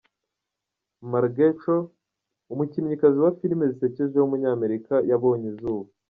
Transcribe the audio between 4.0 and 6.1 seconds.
w’umunyamerika yabonye izuba.